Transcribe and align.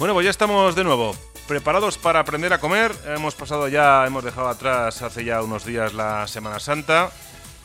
Bueno, 0.00 0.14
pues 0.14 0.24
ya 0.24 0.30
estamos 0.30 0.74
de 0.74 0.82
nuevo. 0.82 1.14
Preparados 1.46 1.98
para 1.98 2.20
aprender 2.20 2.54
a 2.54 2.58
comer. 2.58 2.90
Hemos 3.04 3.34
pasado 3.34 3.68
ya, 3.68 4.06
hemos 4.06 4.24
dejado 4.24 4.48
atrás 4.48 5.02
hace 5.02 5.26
ya 5.26 5.42
unos 5.42 5.66
días 5.66 5.92
la 5.92 6.26
Semana 6.26 6.58
Santa. 6.58 7.10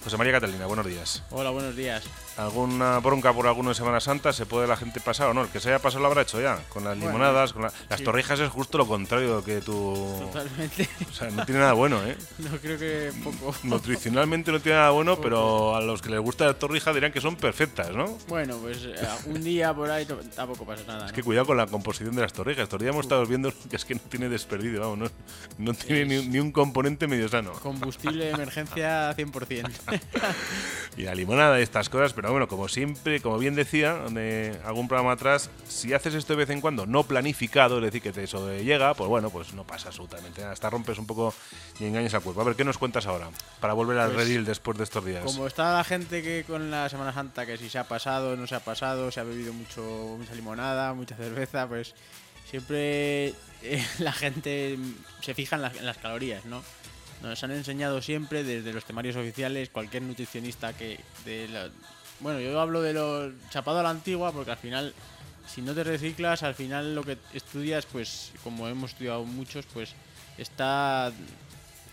José 0.04 0.18
María 0.18 0.34
Catalina, 0.34 0.66
buenos 0.66 0.86
días. 0.86 1.24
Hola, 1.32 1.52
buenos 1.52 1.78
días. 1.78 2.04
¿Alguna 2.38 3.00
bronca 3.00 3.32
por 3.32 3.48
alguno 3.48 3.70
de 3.70 3.76
Semana 3.76 4.02
Santa? 4.02 4.34
¿Se 4.34 4.46
puede 4.46 4.68
la 4.68 4.76
gente 4.76 5.00
pasar 5.00 5.30
o 5.30 5.34
no? 5.34 5.44
El 5.44 5.48
que 5.50 5.62
se 5.62 5.70
haya 5.70 5.80
pasado 5.80 6.02
lo 6.02 6.08
habrá 6.08 6.24
hecho 6.24 6.42
ya. 6.42 6.60
Con 6.70 6.84
las 6.84 6.96
Bueno, 6.98 7.14
limonadas, 7.14 7.54
con 7.54 7.62
la- 7.62 7.72
las 7.90 8.00
sí. 8.00 8.04
torrijas 8.04 8.40
es 8.42 8.50
justo 8.50 8.78
lo 8.78 8.86
contrario 8.88 9.42
que 9.44 9.62
tú. 9.62 10.18
Totalmente. 10.20 10.90
O 11.10 11.14
sea, 11.14 11.30
no 11.32 11.46
tiene 11.46 11.62
nada 11.62 11.74
bueno, 11.74 12.04
¿eh? 12.06 12.18
No 12.40 12.58
creo 12.58 12.78
que 12.78 13.12
poco. 13.24 13.56
Nutricionalmente 13.64 14.52
no 14.52 14.60
tiene 14.60 14.78
nada 14.80 14.90
bueno, 14.92 15.16
pero 15.22 15.76
a 15.78 15.82
los 15.82 16.02
que 16.02 16.10
les 16.10 16.20
gusta 16.20 16.46
la 16.46 16.54
torrija 16.56 16.92
dirán 16.94 17.14
que 17.14 17.22
son 17.22 17.38
perfectas, 17.38 17.92
¿no? 17.92 18.18
Bueno, 18.28 18.58
pues 18.58 18.80
eh, 18.84 18.96
un 19.28 19.42
día 19.42 19.74
por 19.74 19.90
ahí 19.90 20.06
tampoco 20.36 20.66
pasa 20.66 20.84
nada. 20.86 21.06
Es 21.06 21.14
que 21.14 21.24
cuidado 21.24 21.46
con 21.48 21.56
la 21.58 21.68
composición 21.68 22.16
de 22.16 22.22
las 22.24 22.34
torrijas. 22.34 22.64
Estos 22.64 22.80
días 22.82 22.92
hemos 22.92 23.06
estado 23.06 23.26
viendo 23.26 23.54
que 23.70 23.78
es 23.78 23.86
que 23.86 23.96
no 23.96 24.02
tiene 24.10 24.28
desperdicio, 24.28 24.82
vamos, 24.82 25.00
no, 25.00 25.08
no 25.58 25.74
tiene 25.74 26.06
ni, 26.22 26.28
ni 26.28 26.40
un 26.40 26.52
componente 26.52 27.08
medio 27.08 27.30
sano. 27.30 27.54
Combustible 27.54 28.26
de 28.26 28.32
emergencia 28.32 29.16
100%. 29.16 29.72
Y 30.98 31.04
la 31.04 31.14
limonada 31.14 31.60
y 31.60 31.64
estas 31.64 31.90
cosas, 31.90 32.14
pero 32.14 32.25
bueno, 32.32 32.48
como 32.48 32.68
siempre, 32.68 33.22
como 33.22 33.38
bien 33.38 33.56
decía, 33.56 33.94
de 34.10 34.58
algún 34.66 34.88
programa 34.88 35.14
atrás, 35.14 35.50
si 35.68 35.94
haces 35.94 36.14
esto 36.14 36.34
de 36.34 36.38
vez 36.38 36.50
en 36.50 36.62
cuando 36.62 36.86
no 36.86 37.04
planificado, 37.04 37.78
es 37.80 37.84
decir, 37.84 38.02
que 38.02 38.12
te 38.12 38.24
eso 38.24 38.52
llega, 38.58 38.94
pues 38.94 39.10
bueno, 39.10 39.30
pues 39.30 39.54
no 39.54 39.64
pasa 39.66 39.90
absolutamente 39.90 40.42
nada. 40.42 40.54
Hasta 40.54 40.70
rompes 40.70 40.98
un 40.98 41.06
poco 41.08 41.34
y 41.80 41.86
engañas 41.86 42.14
al 42.14 42.22
cuerpo. 42.22 42.42
A 42.42 42.46
ver, 42.46 42.56
¿qué 42.56 42.64
nos 42.64 42.78
cuentas 42.78 43.06
ahora? 43.08 43.30
Para 43.60 43.74
volver 43.74 43.98
al 44.00 44.12
Pues, 44.12 44.28
redil 44.28 44.46
después 44.46 44.78
de 44.78 44.84
estos 44.86 45.04
días. 45.06 45.24
Como 45.26 45.48
está 45.48 45.74
la 45.76 45.84
gente 45.84 46.22
que 46.24 46.44
con 46.48 46.72
la 46.72 46.88
Semana 46.90 47.14
Santa, 47.14 47.46
que 47.46 47.58
si 47.58 47.70
se 47.70 47.78
ha 47.80 47.84
pasado, 47.88 48.36
no 48.36 48.48
se 48.48 48.56
ha 48.56 48.60
pasado, 48.62 49.12
se 49.12 49.20
ha 49.20 49.24
bebido 49.24 49.52
mucho, 49.54 49.82
mucha 50.18 50.34
limonada, 50.36 50.94
mucha 50.94 51.16
cerveza, 51.16 51.68
pues 51.68 51.94
siempre 52.50 53.34
eh, 53.64 53.86
la 54.00 54.14
gente 54.14 54.78
se 55.22 55.34
fija 55.34 55.56
en 55.56 55.62
las, 55.64 55.76
en 55.76 55.86
las 55.86 55.98
calorías, 55.98 56.46
¿no? 56.46 56.64
Nos 57.22 57.44
han 57.44 57.52
enseñado 57.52 58.02
siempre 58.02 58.44
desde 58.44 58.74
los 58.74 58.86
temarios 58.86 59.16
oficiales, 59.16 59.70
cualquier 59.70 60.04
nutricionista 60.04 60.74
que... 60.74 61.00
De 61.24 61.48
la- 61.48 61.70
bueno, 62.20 62.40
yo 62.40 62.60
hablo 62.60 62.82
de 62.82 62.94
lo 62.94 63.32
chapado 63.50 63.80
a 63.80 63.84
la 63.84 63.90
antigua 63.90 64.32
porque 64.32 64.52
al 64.52 64.58
final, 64.58 64.94
si 65.48 65.62
no 65.62 65.74
te 65.74 65.84
reciclas, 65.84 66.44
al 66.44 66.56
final 66.56 66.96
lo 66.96 67.04
que 67.04 67.18
estudias, 67.34 67.86
pues 67.86 68.32
como 68.44 68.68
hemos 68.68 68.92
estudiado 68.92 69.24
muchos, 69.26 69.66
pues 69.74 69.94
está 70.38 71.12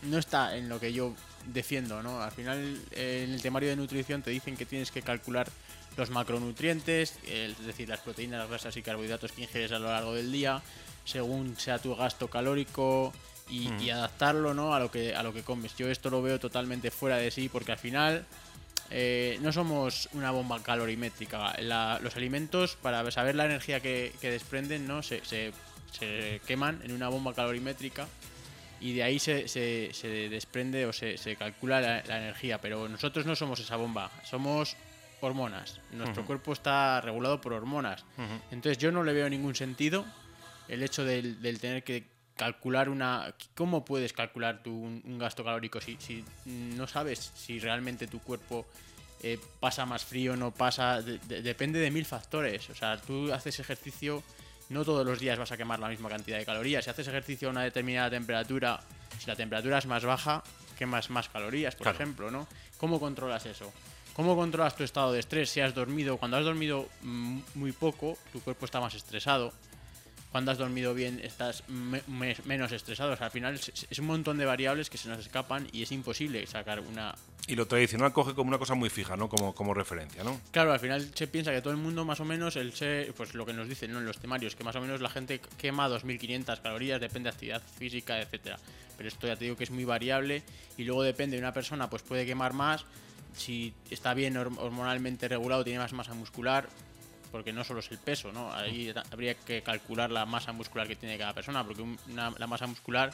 no 0.03 0.19
está 0.19 0.57
en 0.57 0.69
lo 0.69 0.81
que 0.81 0.93
yo 0.93 1.15
defiendo, 1.47 2.03
¿no? 2.03 2.21
Al 2.23 2.33
final, 2.33 2.81
eh, 2.93 3.25
en 3.27 3.35
el 3.35 3.43
temario 3.43 3.69
de 3.69 3.77
nutrición 3.77 4.23
te 4.23 4.31
dicen 4.31 4.57
que 4.57 4.67
tienes 4.67 4.91
que 4.91 5.03
calcular 5.03 5.49
los 5.97 6.11
macronutrientes, 6.11 7.19
eh, 7.27 7.55
es 7.59 7.67
decir, 7.67 7.89
las 7.89 8.01
proteínas, 8.01 8.41
las 8.41 8.49
grasas 8.49 8.77
y 8.77 8.83
carbohidratos 8.83 9.33
que 9.33 9.43
ingieres 9.43 9.73
a 9.73 9.79
lo 9.79 9.89
largo 9.89 10.15
del 10.15 10.33
día, 10.33 10.63
según 11.05 11.57
sea 11.59 11.79
tu 11.79 11.95
gasto 11.95 12.29
calórico 12.29 13.13
y, 13.49 13.71
y 13.83 13.91
adaptarlo, 13.91 14.55
¿no? 14.55 14.75
A 14.75 14.81
lo 14.81 14.91
que 14.91 15.15
a 15.15 15.23
lo 15.23 15.33
que 15.33 15.43
comes. 15.43 15.77
Yo 15.77 15.89
esto 15.89 16.11
lo 16.11 16.23
veo 16.23 16.39
totalmente 16.41 16.91
fuera 16.91 17.17
de 17.17 17.31
sí 17.31 17.49
porque 17.49 17.73
al 17.73 17.79
final 17.79 18.25
eh, 18.93 19.39
no 19.41 19.53
somos 19.53 20.09
una 20.13 20.31
bomba 20.31 20.63
calorimétrica. 20.63 21.55
La- 21.61 21.99
los 22.03 22.15
alimentos, 22.17 22.77
para 22.77 23.11
saber 23.11 23.35
la 23.35 23.47
energía 23.47 23.81
que, 23.81 24.13
que 24.21 24.31
desprenden, 24.31 24.87
¿no? 24.87 25.03
Se, 25.03 25.25
se- 25.25 25.53
se 25.99 26.41
queman 26.47 26.81
en 26.85 26.93
una 26.93 27.09
bomba 27.09 27.35
calorimétrica 27.35 28.07
y 28.81 28.95
de 28.95 29.03
ahí 29.03 29.19
se, 29.19 29.49
se- 29.49 29.91
desprende 30.29 30.87
o 30.87 30.93
se, 30.93 31.17
se 31.19 31.37
calcula 31.37 31.81
la, 31.81 32.03
la 32.07 32.19
energía. 32.19 32.61
Pero 32.61 32.89
nosotros 32.89 33.25
no 33.27 33.35
somos 33.37 33.61
esa 33.61 33.77
bomba, 33.77 34.11
somos 34.25 34.77
hormonas. 35.21 35.81
Nuestro 35.93 36.25
cuerpo 36.27 36.53
está 36.53 37.01
regulado 37.01 37.41
por 37.41 37.53
hormonas. 37.53 38.05
Entonces 38.51 38.79
yo 38.79 38.91
no 38.93 39.05
le 39.05 39.13
veo 39.13 39.29
ningún 39.31 39.55
sentido 39.55 40.05
el 40.69 40.83
hecho 40.83 41.05
del, 41.05 41.41
del 41.41 41.61
tener 41.61 41.83
que 41.85 42.05
calcular 42.37 42.89
una... 42.89 43.35
¿Cómo 43.55 43.85
puedes 43.85 44.13
calcular 44.13 44.63
tú 44.63 44.71
un, 44.73 45.03
un 45.05 45.19
gasto 45.19 45.45
calórico 45.45 45.81
si, 45.81 45.97
si 46.01 46.25
no 46.47 46.87
sabes 46.87 47.33
si 47.35 47.59
realmente 47.59 48.07
tu 48.07 48.21
cuerpo 48.21 48.67
eh, 49.23 49.39
pasa 49.61 49.87
más 49.87 50.05
frío, 50.05 50.37
no 50.37 50.51
pasa? 50.51 51.01
de- 51.03 51.19
de- 51.19 51.43
depende 51.43 51.79
de 51.79 51.91
mil 51.91 52.05
factores. 52.05 52.69
O 52.71 52.75
sea, 52.75 52.97
tú 53.01 53.33
haces 53.33 53.59
ejercicio, 53.61 54.23
no 54.71 54.85
todos 54.85 55.07
los 55.07 55.19
días 55.21 55.39
vas 55.39 55.53
a 55.53 55.57
quemar 55.57 55.79
la 55.79 55.89
misma 55.89 56.09
cantidad 56.09 56.39
de 56.39 56.45
calorías. 56.47 56.85
Si 56.85 56.91
haces 56.91 57.07
ejercicio 57.09 57.49
a 57.49 57.51
una 57.53 57.63
determinada 57.63 58.11
temperatura, 58.11 58.81
si 59.19 59.27
la 59.27 59.37
temperatura 59.37 59.79
es 59.79 59.87
más 59.87 60.05
baja, 60.05 60.43
quemas 60.79 61.11
más 61.11 61.29
calorías, 61.29 61.75
por 61.77 61.85
Claro. 61.85 61.97
ejemplo, 61.99 62.31
¿no? 62.31 62.49
¿Cómo 62.79 62.99
controlas 62.99 63.47
eso? 63.47 63.73
¿Cómo 64.15 64.35
controlas 64.37 64.75
tu 64.77 64.83
estado 64.85 65.13
de 65.13 65.21
estrés? 65.21 65.49
Si 65.51 65.61
has 65.61 65.75
dormido, 65.75 66.17
cuando 66.19 66.37
has 66.37 66.45
dormido 66.45 66.89
mm, 67.03 67.39
muy 67.55 67.73
poco, 67.73 68.19
tu 68.33 68.41
cuerpo 68.41 68.65
está 68.67 68.81
más 68.81 68.95
estresado. 68.95 69.53
Cuando 70.33 70.51
has 70.51 70.59
dormido 70.59 70.95
bien, 70.95 71.21
estás 71.23 71.63
me- 71.69 72.03
me- 72.09 72.35
menos 72.47 72.73
estresado. 72.73 73.13
O 73.13 73.17
sea, 73.17 73.27
al 73.27 73.33
final 73.33 73.55
es, 73.55 73.71
es 73.91 73.99
un 73.99 74.07
montón 74.07 74.39
de 74.39 74.47
variables 74.47 74.89
que 74.91 74.97
se 74.99 75.09
nos 75.09 75.19
escapan 75.19 75.69
y 75.73 75.83
es 75.83 75.93
imposible 75.93 76.47
sacar 76.47 76.81
una. 76.81 77.15
Y 77.47 77.55
lo 77.55 77.67
tradicional 77.67 78.13
coge 78.15 78.35
como 78.35 78.49
una 78.49 78.59
cosa 78.59 78.75
muy 78.75 78.89
fija, 78.89 79.15
¿no? 79.17 79.29
Como, 79.29 79.55
como 79.55 79.75
referencia, 79.75 80.25
¿no? 80.25 80.41
Claro, 80.51 80.73
al 80.73 80.81
final 80.81 81.07
se 81.15 81.27
piensa 81.27 81.53
que 81.53 81.61
todo 81.61 81.73
el 81.73 81.77
mundo, 81.79 82.05
más 82.07 82.19
o 82.21 82.25
menos, 82.25 82.57
el 82.57 82.73
se- 82.73 83.13
pues 83.17 83.35
lo 83.35 83.45
que 83.45 83.53
nos 83.53 83.69
dicen 83.69 83.93
¿no? 83.93 83.99
en 83.99 84.07
los 84.07 84.19
temarios, 84.19 84.57
que 84.57 84.65
más 84.65 84.75
o 84.77 84.81
menos 84.81 85.03
la 85.03 85.11
gente 85.11 85.41
quema 85.59 85.87
2.500 85.89 86.61
calorías, 86.63 86.99
depende 87.01 87.29
de 87.29 87.35
actividad 87.35 87.63
física, 87.79 88.19
etcétera. 88.21 88.59
Pero 88.97 89.09
esto 89.09 89.27
ya 89.27 89.37
te 89.37 89.45
digo 89.45 89.57
que 89.57 89.65
es 89.65 89.71
muy 89.71 89.85
variable 89.85 90.43
y 90.79 90.85
luego 90.85 91.03
depende 91.03 91.37
de 91.37 91.43
una 91.43 91.53
persona, 91.53 91.91
pues 91.91 92.03
puede 92.03 92.25
quemar 92.25 92.55
más. 92.55 92.85
Si 93.37 93.75
está 93.91 94.15
bien 94.15 94.35
horm- 94.37 94.57
hormonalmente 94.59 95.29
regulado, 95.29 95.63
tiene 95.65 95.79
más 95.79 95.93
masa 95.93 96.15
muscular, 96.15 96.69
porque 97.33 97.53
no 97.53 97.65
solo 97.65 97.81
es 97.81 97.91
el 97.91 97.99
peso, 97.99 98.31
¿no? 98.33 98.53
Ahí 98.55 98.93
habría 99.11 99.35
que 99.35 99.63
calcular 99.63 100.11
la 100.11 100.27
masa 100.27 100.53
muscular 100.53 100.87
que 100.87 100.95
tiene 100.97 101.19
cada 101.19 101.33
persona, 101.33 101.65
porque 101.65 101.83
un- 101.83 101.99
una- 102.11 102.31
la 102.39 102.47
masa 102.47 102.67
muscular, 102.67 103.13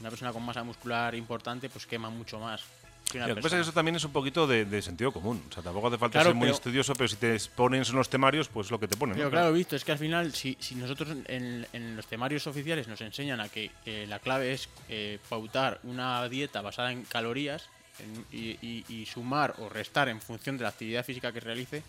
una 0.00 0.08
persona 0.08 0.32
con 0.32 0.42
masa 0.44 0.62
muscular 0.62 1.14
importante, 1.14 1.68
pues 1.68 1.84
quema 1.86 2.08
mucho 2.08 2.38
más. 2.38 2.62
que 3.10 3.18
una 3.18 3.28
Lo 3.28 3.36
que 3.36 3.40
pasa 3.42 3.54
es 3.54 3.60
que 3.60 3.62
eso 3.68 3.72
también 3.72 3.94
es 3.94 4.02
un 4.04 4.10
poquito 4.10 4.48
de, 4.48 4.64
de 4.64 4.82
sentido 4.82 5.12
común. 5.12 5.40
O 5.48 5.52
sea, 5.54 5.62
tampoco 5.62 5.86
hace 5.86 5.96
falta 5.96 6.14
Claro, 6.14 6.30
ser 6.30 6.34
muy 6.34 6.46
pero- 6.46 6.56
estudioso, 6.56 6.92
pero 6.94 7.06
si 7.06 7.14
te 7.14 7.36
ponen 7.54 7.84
en 7.88 7.94
los 7.94 8.08
temarios, 8.08 8.48
pues 8.48 8.68
lo 8.72 8.80
que 8.80 8.88
te 8.88 8.96
ponen. 8.96 9.12
¿no? 9.14 9.18
Pero 9.18 9.30
claro, 9.30 9.52
visto, 9.52 9.76
es 9.76 9.84
que 9.84 9.92
al 9.92 9.98
final, 9.98 10.34
si, 10.34 10.56
si 10.58 10.74
nosotros 10.74 11.10
en, 11.28 11.64
en 11.72 11.94
los 11.94 12.04
temarios 12.08 12.48
oficiales 12.48 12.88
nos 12.88 13.00
enseñan 13.00 13.40
a 13.40 13.48
que 13.48 13.70
eh, 13.84 14.06
la 14.08 14.18
clave 14.18 14.52
es 14.54 14.68
eh, 14.88 15.20
pautar 15.28 15.78
una 15.84 16.28
dieta 16.28 16.62
basada 16.62 16.90
en 16.90 17.04
calorías 17.04 17.68
en- 18.00 18.26
y, 18.32 18.58
y- 18.60 18.84
y 18.88 19.06
sumar 19.06 19.54
o 19.58 19.68
restar 19.68 20.08
en 20.08 20.20
función 20.20 20.56
de 20.58 20.64
la 20.64 20.70
actividad 20.70 21.04
física 21.04 21.30
que 21.30 21.38
realice, 21.38 21.84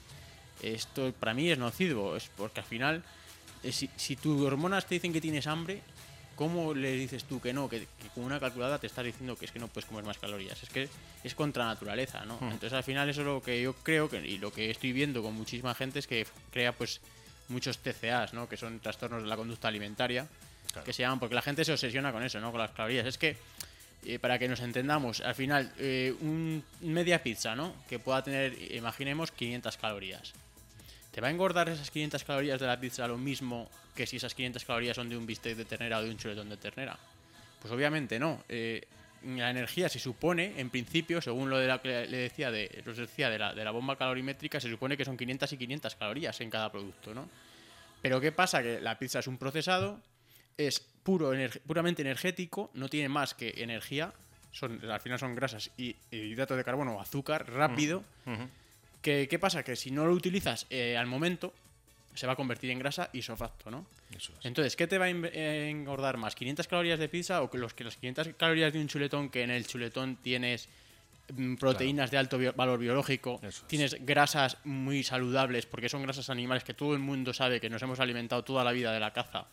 esto 0.61 1.13
para 1.19 1.33
mí 1.33 1.49
es 1.49 1.57
nocivo, 1.57 2.15
es 2.15 2.29
porque 2.35 2.59
al 2.59 2.65
final, 2.65 3.03
eh, 3.63 3.71
si, 3.71 3.89
si 3.95 4.15
tus 4.15 4.41
hormonas 4.41 4.85
te 4.85 4.95
dicen 4.95 5.13
que 5.13 5.21
tienes 5.21 5.47
hambre, 5.47 5.81
¿cómo 6.35 6.73
le 6.73 6.91
dices 6.93 7.23
tú 7.25 7.41
que 7.41 7.51
no? 7.51 7.67
Que, 7.67 7.79
que 7.79 8.09
con 8.13 8.23
una 8.23 8.39
calculadora 8.39 8.79
te 8.79 8.87
estás 8.87 9.03
diciendo 9.03 9.35
que 9.35 9.45
es 9.45 9.51
que 9.51 9.59
no 9.59 9.67
puedes 9.67 9.85
comer 9.89 10.05
más 10.05 10.17
calorías. 10.17 10.61
Es 10.61 10.69
que 10.69 10.87
es 11.23 11.35
contra 11.35 11.65
naturaleza, 11.65 12.23
¿no? 12.25 12.37
Entonces 12.41 12.73
al 12.73 12.83
final 12.83 13.09
eso 13.09 13.21
es 13.21 13.27
lo 13.27 13.41
que 13.41 13.61
yo 13.61 13.73
creo 13.73 14.09
que, 14.09 14.25
y 14.25 14.37
lo 14.37 14.51
que 14.53 14.69
estoy 14.69 14.93
viendo 14.93 15.21
con 15.21 15.33
muchísima 15.33 15.73
gente 15.73 15.99
es 15.99 16.07
que 16.07 16.25
crea 16.51 16.71
pues 16.71 17.01
muchos 17.49 17.79
TCAs, 17.79 18.33
¿no? 18.33 18.47
Que 18.47 18.55
son 18.55 18.79
trastornos 18.79 19.23
de 19.23 19.29
la 19.29 19.35
conducta 19.35 19.67
alimentaria, 19.67 20.27
que 20.85 20.93
se 20.93 21.01
llaman, 21.01 21.19
porque 21.19 21.35
la 21.35 21.41
gente 21.41 21.65
se 21.65 21.71
obsesiona 21.71 22.11
con 22.11 22.23
eso, 22.23 22.39
¿no? 22.39 22.51
Con 22.51 22.59
las 22.59 22.71
calorías. 22.71 23.05
Es 23.07 23.17
que, 23.17 23.35
eh, 24.05 24.19
para 24.19 24.37
que 24.37 24.47
nos 24.47 24.59
entendamos, 24.59 25.21
al 25.21 25.33
final, 25.33 25.73
eh, 25.79 26.13
un 26.21 26.63
media 26.81 27.23
pizza, 27.23 27.55
¿no? 27.55 27.73
Que 27.89 27.99
pueda 27.99 28.23
tener, 28.23 28.71
imaginemos, 28.73 29.31
500 29.31 29.77
calorías. 29.77 30.33
¿Te 31.17 31.21
va 31.21 31.29
a 31.29 31.31
engordar 31.31 31.67
esas 31.67 31.89
500 31.89 32.23
calorías 32.25 32.59
de 32.59 32.67
la 32.67 32.79
pizza 32.79 33.07
lo 33.07 33.17
mismo 33.17 33.67
que 33.95 34.05
si 34.05 34.17
esas 34.17 34.35
500 34.35 34.63
calorías 34.63 34.95
son 34.95 35.09
de 35.09 35.17
un 35.17 35.25
bistec 35.25 35.57
de 35.57 35.65
ternera 35.65 35.97
o 35.97 36.03
de 36.03 36.11
un 36.11 36.17
chuletón 36.17 36.47
de 36.47 36.57
ternera? 36.57 36.95
Pues 37.59 37.73
obviamente 37.73 38.19
no. 38.19 38.43
Eh, 38.47 38.85
la 39.25 39.49
energía 39.49 39.89
se 39.89 39.97
supone, 39.97 40.53
en 40.59 40.69
principio, 40.69 41.19
según 41.19 41.49
lo 41.49 41.57
de 41.57 41.65
la 41.65 41.81
que 41.81 42.05
le 42.05 42.17
decía 42.17 42.51
de, 42.51 42.83
os 42.85 42.97
decía 42.97 43.31
de 43.31 43.39
la, 43.39 43.55
de 43.55 43.65
la 43.65 43.71
bomba 43.71 43.95
calorimétrica, 43.95 44.59
se 44.59 44.69
supone 44.69 44.95
que 44.95 45.05
son 45.05 45.17
500 45.17 45.53
y 45.53 45.57
500 45.57 45.95
calorías 45.95 46.39
en 46.39 46.51
cada 46.51 46.71
producto, 46.71 47.15
¿no? 47.15 47.27
Pero 48.03 48.21
¿qué 48.21 48.31
pasa? 48.31 48.61
Que 48.61 48.79
la 48.79 48.99
pizza 48.99 49.17
es 49.17 49.25
un 49.25 49.39
procesado, 49.39 49.99
es 50.55 50.81
puro 51.01 51.31
puramente 51.65 52.03
energético, 52.03 52.69
no 52.75 52.89
tiene 52.89 53.09
más 53.09 53.33
que 53.33 53.55
energía, 53.57 54.13
son, 54.51 54.87
al 54.87 54.99
final 54.99 55.17
son 55.17 55.33
grasas 55.33 55.71
y 55.77 55.95
hidratos 56.11 56.57
de 56.57 56.63
carbono 56.63 56.97
o 56.97 57.01
azúcar 57.01 57.51
rápido. 57.51 58.03
¿Qué, 59.07 59.27
qué 59.29 59.39
pasa? 59.39 59.63
Que 59.63 59.77
si 59.77 59.89
no 59.89 60.05
lo 60.05 60.11
utilizas 60.11 60.65
eh, 60.69 60.97
al 60.97 61.07
momento, 61.07 61.53
se 62.13 62.27
va 62.27 62.33
a 62.33 62.35
convertir 62.35 62.71
en 62.71 62.79
grasa 62.79 63.09
isofacto, 63.13 63.71
¿no? 63.71 63.85
Eso 64.13 64.33
es. 64.37 64.45
Entonces, 64.45 64.75
¿qué 64.75 64.85
te 64.85 64.97
va 64.97 65.05
a 65.05 65.09
eh, 65.09 65.69
engordar 65.69 66.17
más? 66.17 66.35
¿500 66.35 66.67
calorías 66.67 66.99
de 66.99 67.07
pizza 67.07 67.41
o 67.41 67.49
que 67.49 67.57
los 67.57 67.73
que 67.73 67.85
las 67.85 67.95
500 67.95 68.29
calorías 68.37 68.73
de 68.73 68.81
un 68.81 68.89
chuletón 68.89 69.29
que 69.29 69.43
en 69.43 69.51
el 69.51 69.65
chuletón 69.65 70.17
tienes 70.17 70.67
mm, 71.33 71.55
proteínas 71.55 72.11
de 72.11 72.17
alto 72.17 72.37
bio- 72.37 72.51
valor 72.51 72.79
biológico, 72.79 73.39
Eso 73.43 73.61
es. 73.61 73.67
tienes 73.69 74.05
grasas 74.05 74.57
muy 74.65 75.03
saludables 75.03 75.65
porque 75.67 75.87
son 75.87 76.03
grasas 76.03 76.29
animales 76.29 76.65
que 76.65 76.73
todo 76.73 76.91
el 76.93 76.99
mundo 76.99 77.33
sabe 77.33 77.61
que 77.61 77.69
nos 77.69 77.81
hemos 77.83 78.01
alimentado 78.01 78.43
toda 78.43 78.65
la 78.65 78.73
vida 78.73 78.91
de 78.91 78.99
la 78.99 79.13
caza, 79.13 79.45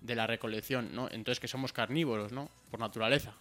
de 0.00 0.14
la 0.14 0.26
recolección, 0.26 0.94
¿no? 0.94 1.08
Entonces 1.10 1.40
que 1.40 1.48
somos 1.48 1.74
carnívoros, 1.74 2.32
¿no? 2.32 2.48
Por 2.70 2.80
naturaleza. 2.80 3.34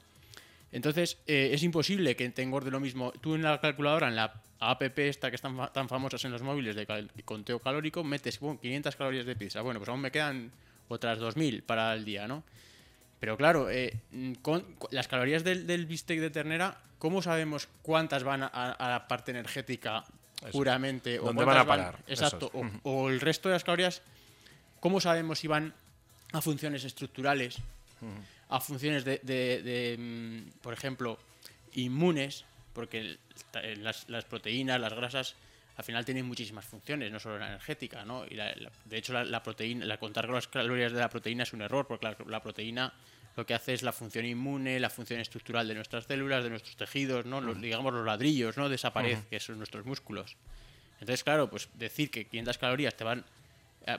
Entonces, 0.72 1.18
eh, 1.28 1.52
es 1.54 1.64
imposible 1.64 2.16
que 2.16 2.30
te 2.30 2.42
engorde 2.42 2.70
lo 2.72 2.80
mismo. 2.80 3.12
Tú 3.22 3.36
en 3.36 3.42
la 3.44 3.60
calculadora, 3.62 4.08
en 4.10 4.16
la 4.16 4.42
app 4.60 4.82
esta 5.00 5.30
que 5.30 5.36
están 5.36 5.56
fa- 5.56 5.72
tan 5.72 5.88
famosas 5.88 6.24
en 6.26 6.32
los 6.32 6.42
móviles 6.42 6.76
de 6.76 6.86
cal- 6.86 7.10
conteo 7.26 7.60
calórico, 7.60 8.04
metes 8.04 8.40
bueno, 8.40 8.60
500 8.60 8.96
calorías 8.96 9.26
de 9.26 9.36
pizza. 9.36 9.62
Bueno, 9.62 9.80
pues 9.80 9.90
aún 9.90 10.02
me 10.02 10.12
quedan 10.12 10.52
otras 10.90 11.20
2.000 11.20 11.64
para 11.64 11.94
el 11.94 12.04
día, 12.06 12.28
¿no? 12.28 12.44
Pero 13.20 13.38
claro, 13.38 13.70
eh, 13.70 13.94
con, 14.42 14.62
con 14.76 14.90
las 14.92 15.08
calorías 15.08 15.44
del, 15.44 15.66
del 15.66 15.86
bistec 15.86 16.20
de 16.20 16.30
ternera, 16.30 16.78
¿cómo 17.00 17.22
sabemos 17.22 17.68
cuántas 17.82 18.24
van 18.24 18.44
a, 18.44 18.48
a 18.48 18.90
la 18.90 19.08
parte 19.08 19.32
energética 19.32 20.04
Eso. 20.42 20.52
puramente? 20.52 21.18
¿Dónde 21.18 21.44
cuántas 21.44 21.46
van 21.48 21.58
a 21.58 21.66
parar? 21.66 22.00
Exacto. 22.08 22.52
Eso 22.54 22.66
es. 22.68 22.74
O, 22.84 22.92
o 23.06 23.10
el 23.10 23.20
resto 23.22 23.50
de 23.50 23.54
las 23.54 23.64
calorías, 23.64 24.02
¿cómo 24.80 25.00
sabemos 25.00 25.40
si 25.40 25.48
van 25.48 25.74
a 26.34 26.42
funciones 26.42 26.84
estructurales, 26.84 27.58
a 28.50 28.60
funciones 28.60 29.04
de, 29.06 29.20
de- 29.24 29.62
de, 29.62 29.96
mm, 29.98 30.60
por 30.62 30.74
ejemplo, 30.74 31.18
inmunes? 31.74 32.46
Porque 32.74 33.00
el- 33.00 33.20
eh, 33.62 33.76
las, 33.78 34.08
las 34.10 34.26
proteínas, 34.26 34.80
las 34.80 34.94
grasas, 34.94 35.36
al 35.76 35.84
final 35.84 36.06
tienen 36.06 36.26
muchísimas 36.26 36.66
funciones, 36.66 37.12
no 37.12 37.20
solo 37.20 37.38
la 37.40 37.48
energética, 37.48 38.04
¿no? 38.06 38.26
Y 38.26 38.36
la- 38.36 38.56
la- 38.56 38.72
de 38.86 38.98
hecho, 38.98 39.14
la, 39.14 39.24
la 39.26 39.44
proteína, 39.44 39.86
la 39.86 39.98
contar 40.00 40.26
con 40.26 40.36
las 40.36 40.48
calorías 40.48 40.92
de 40.92 41.00
la 41.00 41.10
proteína 41.10 41.44
es 41.44 41.54
un 41.54 41.62
error, 41.62 41.88
porque 41.88 42.08
la, 42.26 42.42
proteína 42.42 42.94
lo 43.36 43.46
que 43.46 43.54
hace 43.54 43.74
es 43.74 43.84
la 43.84 43.92
función 43.92 44.26
inmune, 44.26 44.80
la 44.80 44.90
función 44.90 45.20
estructural 45.20 45.68
de 45.68 45.76
nuestras 45.76 46.06
células, 46.06 46.44
de 46.44 46.50
nuestros 46.50 46.76
tejidos, 46.76 47.26
¿no? 47.26 47.42
Los- 47.42 47.62
digamos 47.62 47.94
los 47.94 48.06
ladrillos, 48.06 48.58
¿no? 48.58 48.70
De 48.70 48.76
esa 48.76 48.92
pared, 48.94 49.18
que 49.30 49.40
son 49.40 49.58
nuestros 49.58 49.86
músculos. 49.86 50.36
Entonces, 51.00 51.24
claro, 51.24 51.48
pues 51.50 51.70
decir 51.76 52.10
que 52.10 52.26
500 52.26 52.58
calorías 52.58 52.96
te 52.98 53.04
van 53.04 53.24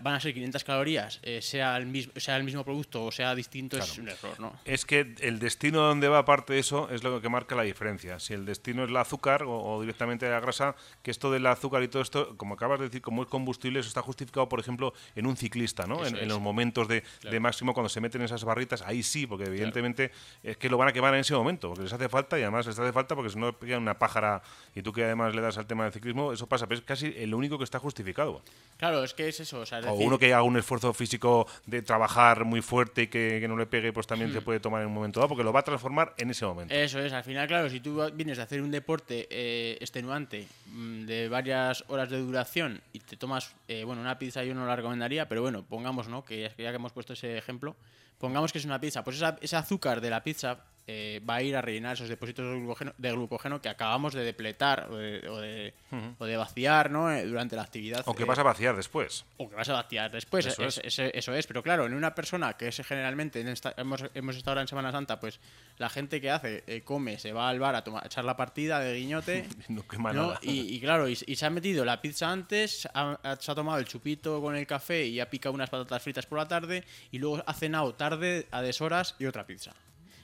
van 0.01 0.15
a 0.15 0.21
ser 0.21 0.35
500 0.35 0.65
calorías, 0.65 1.21
eh, 1.23 1.41
sea, 1.43 1.77
el 1.77 1.87
mismo, 1.87 2.13
sea 2.17 2.37
el 2.37 2.45
mismo 2.45 2.65
producto 2.65 3.05
o 3.05 3.13
sea 3.13 3.35
distinto, 3.35 3.79
es 3.79 3.99
un 3.99 4.09
error, 4.09 4.39
¿no? 4.39 4.53
Es 4.65 4.85
que 4.85 5.15
el 5.21 5.39
destino 5.39 5.81
donde 5.81 6.09
va 6.09 6.19
aparte 6.19 6.53
de 6.53 6.59
eso 6.59 6.89
es 6.91 7.03
lo 7.03 7.21
que 7.21 7.29
marca 7.29 7.55
la 7.55 7.63
diferencia. 7.63 8.19
Si 8.19 8.35
el 8.35 8.45
destino 8.45 8.85
es 8.85 8.91
el 8.91 8.97
azúcar 8.97 9.43
o, 9.45 9.63
o 9.63 9.81
directamente 9.81 10.29
la 10.29 10.41
grasa, 10.41 10.77
que 11.03 11.11
esto 11.11 11.31
del 11.31 11.47
azúcar 11.47 11.83
y 11.83 11.89
todo 11.89 12.03
esto, 12.03 12.37
como 12.37 12.55
acabas 12.55 12.81
de 12.81 12.87
decir, 12.87 13.03
como 13.03 13.23
es 13.23 13.29
combustible, 13.29 13.81
eso 13.81 13.89
está 13.89 14.03
justificado, 14.03 14.49
por 14.49 14.61
ejemplo, 14.61 14.93
en 15.17 15.27
un 15.27 15.37
ciclista, 15.37 15.87
¿no? 15.87 16.05
En, 16.05 16.29
los 16.29 16.41
momentos 16.41 16.89
de, 16.89 17.03
de 17.23 17.41
máximo, 17.41 17.73
cuando 17.73 17.89
se 17.89 18.01
meten 18.01 18.23
esas 18.23 18.45
barritas, 18.45 18.83
ahí 18.83 19.03
sí, 19.03 19.27
porque 19.27 19.45
evidentemente 19.45 20.13
es 20.43 20.57
que 20.57 20.69
lo 20.69 20.77
van 20.77 20.89
a 20.89 20.93
quemar 20.93 21.15
en 21.15 21.21
ese 21.21 21.35
momento, 21.35 21.69
porque 21.69 21.85
les 21.85 21.93
hace 21.93 22.09
falta 22.09 22.39
y 22.39 22.43
además 22.43 22.67
les 22.67 22.79
hace 22.79 22.93
falta 22.93 23.15
porque 23.15 23.31
si 23.31 23.39
no 23.39 23.53
pegan 23.53 23.83
una 23.83 23.99
pájara 23.99 24.43
y 24.75 24.83
tú 24.83 24.93
que 24.93 25.05
además 25.05 25.35
le 25.35 25.41
das 25.41 25.59
al 25.59 25.67
tema 25.67 25.85
del 25.85 25.93
ciclismo, 25.93 26.33
eso 26.33 26.47
pasa, 26.47 26.67
pero 26.67 26.79
es 26.79 26.85
casi 26.85 27.13
el 27.17 27.35
único 27.35 27.59
que 27.59 27.65
está 27.65 27.79
justificado. 27.79 28.43
Claro, 28.77 29.03
es 29.03 29.15
que 29.15 29.29
es 29.29 29.41
eso. 29.41 29.61
O, 29.61 29.67
sea, 29.67 29.78
O 29.87 29.95
uno 29.95 30.19
que 30.19 30.33
haga 30.33 30.43
un 30.43 30.57
esfuerzo 30.57 30.93
físico 30.93 31.47
de 31.67 31.83
trabajar 31.83 32.45
muy 32.45 32.63
fuerte 32.63 33.03
y 33.03 33.07
que, 33.09 33.39
que 33.41 33.49
no 33.49 33.57
le 33.57 33.67
pegue, 33.67 33.93
pues 33.93 34.07
también 34.07 34.31
Hmm. 34.31 34.35
se 34.35 34.41
puede 34.43 34.61
tomar 34.61 34.83
en 34.83 34.89
un 34.89 34.95
momento 34.95 35.21
dado, 35.21 35.29
porque 35.29 35.45
lo 35.45 35.53
va 35.53 35.61
a 35.61 35.65
transformar 35.65 36.15
en 36.19 36.31
ese 36.31 36.45
momento. 36.47 36.75
Eso 36.75 36.99
es, 37.01 37.13
al 37.13 37.25
final, 37.25 37.47
claro, 37.47 37.69
si 37.71 37.81
tú 37.81 38.03
vienes 38.15 38.37
de 38.39 38.43
hacer 38.43 38.61
un 38.63 38.71
deporte 38.71 39.27
eh, 39.31 39.77
extenuante 39.81 40.47
mm, 40.73 41.05
de 41.07 41.29
varias 41.29 41.85
horas 41.89 42.11
de 42.11 42.19
duración 42.19 42.81
y 42.93 43.01
te 43.01 43.17
tomas, 43.17 43.55
eh, 43.69 43.85
bueno, 43.85 44.01
una 44.03 44.19
pizza 44.19 44.43
yo 44.45 44.55
no 44.55 44.67
la 44.67 44.77
recomendaría, 44.77 45.29
pero 45.29 45.43
bueno, 45.43 45.63
pongamos, 45.63 46.09
¿no? 46.09 46.25
Que 46.25 46.41
ya, 46.43 46.49
ya 46.49 46.71
que 46.71 46.77
hemos 46.77 46.93
puesto 46.93 47.13
ese 47.13 47.37
ejemplo, 47.39 47.77
pongamos 48.19 48.53
que 48.53 48.59
es 48.59 48.65
una 48.65 48.81
pizza, 48.81 49.05
pues 49.05 49.17
esa- 49.17 49.37
ese 49.41 49.57
azúcar 49.57 50.01
de 50.01 50.11
la 50.11 50.23
pizza 50.23 50.59
eh, 50.91 51.21
va 51.29 51.35
a 51.37 51.43
ir 51.43 51.55
a 51.55 51.61
rellenar 51.61 51.93
esos 51.93 52.09
depósitos 52.09 52.47
de 52.47 52.59
glucógeno, 52.59 52.95
de 52.97 53.13
glucógeno 53.13 53.61
que 53.61 53.69
acabamos 53.69 54.15
de 54.15 54.25
depletar 54.25 54.89
o 54.91 54.97
de, 54.97 55.29
o 55.29 55.37
de, 55.39 55.75
o 56.19 56.25
de 56.25 56.37
vaciar, 56.39 56.91
¿no? 56.91 57.13
Eh, 57.13 57.27
Durante 57.27 57.57
la 57.57 57.63
actividad. 57.63 58.03
O 58.07 58.15
que 58.15 58.23
eh, 58.23 58.27
vas 58.27 58.39
a 58.39 58.43
vaciar 58.43 58.75
después. 58.75 59.27
o 59.37 59.49
que 59.51 59.55
vas 59.55 59.69
a 59.69 59.75
vaciar 59.75 60.11
después. 60.11 60.47
Eso 60.47 60.65
es- 60.65 60.79
es. 60.83 60.99
es- 60.99 61.11
eso 61.15 61.35
es, 61.35 61.47
pero 61.47 61.63
claro, 61.63 61.85
en 61.85 61.93
una 61.93 62.15
persona 62.15 62.55
que 62.55 62.69
es 62.69 62.77
generalmente, 62.87 63.41
en 63.43 63.49
esta- 63.49 63.75
hemos, 63.77 64.03
hemos 64.15 64.35
estado 64.37 64.53
ahora 64.53 64.63
en 64.63 64.69
Semana 64.69 64.91
Santa, 64.91 65.21
pues 65.21 65.41
la 65.77 65.91
gente 65.91 66.21
que 66.23 66.31
hace, 66.31 66.65
eh, 66.67 66.81
come, 66.83 67.19
se 67.19 67.33
va 67.35 67.51
al 67.51 67.61
bar 67.61 67.75
a, 67.75 67.85
tomar, 67.85 68.03
a 68.03 68.07
echar 68.07 68.25
la 68.25 68.37
partida 68.37 68.81
de 68.81 68.95
guiñote. 68.99 69.47
No 69.69 69.87
quema 69.87 70.15
¿no? 70.15 70.23
nada. 70.29 70.39
Y, 70.43 70.75
y 70.75 70.81
claro, 70.81 71.07
y, 71.09 71.19
y 71.27 71.37
se 71.37 71.45
ha 71.45 71.51
metido 71.51 71.85
la 71.85 72.01
pizza 72.01 72.33
antes, 72.33 72.89
ha- 72.95 73.19
ha- 73.23 73.37
se 73.37 73.53
ha 73.53 73.55
tomado 73.55 73.79
el 73.79 73.85
chupito 73.85 74.41
con 74.41 74.57
el 74.57 74.67
café 74.67 75.05
y 75.05 75.21
ha 75.21 75.29
picado 75.29 75.55
unas 75.55 75.69
patatas 75.69 76.03
fritas 76.03 76.25
por 76.25 76.39
la 76.39 76.49
tarde 76.49 76.83
y 77.11 77.19
luego 77.19 77.43
ha 77.47 77.53
cenado 77.53 77.95
tarde 77.95 78.47
a 78.51 78.63
deshoras 78.63 79.15
y 79.19 79.27
otra 79.27 79.45
pizza. 79.47 79.75